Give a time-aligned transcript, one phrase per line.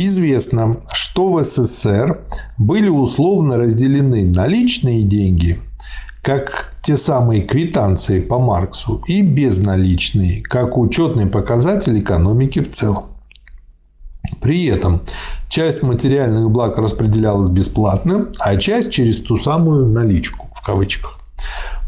[0.00, 2.20] Известно, что в СССР
[2.56, 5.58] были условно разделены наличные деньги,
[6.22, 13.06] как те самые квитанции по Марксу, и безналичные, как учетный показатель экономики в целом.
[14.40, 15.00] При этом
[15.48, 21.18] часть материальных благ распределялась бесплатно, а часть через ту самую наличку в кавычках.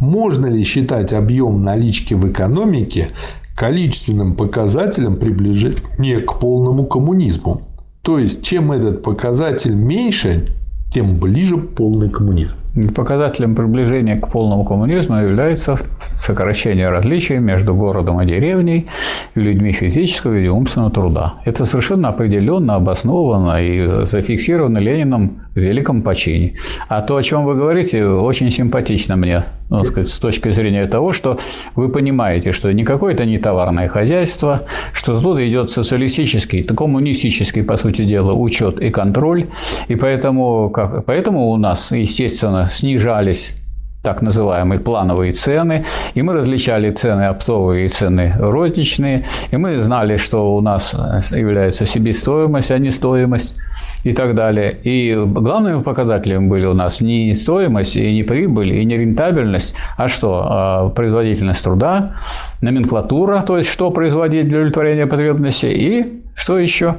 [0.00, 3.10] Можно ли считать объем налички в экономике
[3.54, 7.69] количественным показателем приближения к полному коммунизму?
[8.02, 10.48] То есть, чем этот показатель меньше,
[10.90, 12.56] тем ближе полный коммунизм.
[12.94, 15.78] Показателем приближения к полному коммунизму является
[16.12, 18.88] сокращение различий между городом и деревней
[19.34, 21.34] людьми физического и умственного труда.
[21.44, 26.54] Это совершенно определенно обосновано и зафиксировано Лениным в великом почине.
[26.88, 31.12] А то, о чем вы говорите, очень симпатично мне, ну, сказать, с точки зрения того,
[31.12, 31.38] что
[31.74, 34.62] вы понимаете, что никакое это не товарное хозяйство,
[34.92, 39.48] что тут идет социалистический, коммунистический, по сути дела, учет и контроль,
[39.88, 43.56] и поэтому, как, поэтому у нас, естественно, снижались
[44.02, 45.84] так называемые плановые цены,
[46.14, 50.94] и мы различали цены оптовые и цены розничные, и мы знали, что у нас
[51.32, 53.56] является себестоимость, а не стоимость
[54.04, 54.76] и так далее.
[54.82, 60.08] И главными показателями были у нас не стоимость, и не прибыль, и не рентабельность, а
[60.08, 60.46] что?
[60.48, 62.14] А производительность труда,
[62.62, 66.96] номенклатура, то есть что производить для удовлетворения потребностей, и что еще?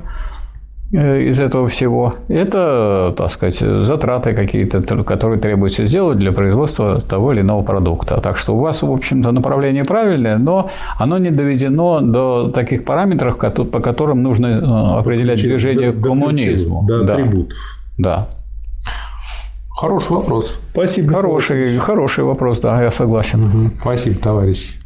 [0.93, 7.31] Э, из этого всего, это, так сказать, затраты какие-то, которые требуется сделать для производства того
[7.31, 8.19] или иного продукта.
[8.21, 13.37] Так что у вас, в общем-то, направление правильное, но оно не доведено до таких параметров,
[13.37, 16.83] по которым нужно э, определять движение к коммунизму.
[16.87, 17.13] До да.
[17.13, 17.57] атрибутов.
[17.97, 18.27] Да.
[19.69, 20.59] Хороший вопрос.
[20.73, 21.13] Спасибо.
[21.13, 23.43] Хороший, хороший вопрос, да, я согласен.
[23.45, 23.71] Угу.
[23.81, 24.80] Спасибо, товарищ.